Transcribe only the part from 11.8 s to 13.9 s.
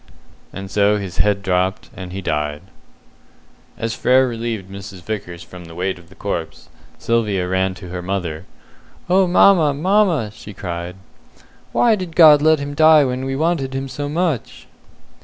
did God let him die when we wanted him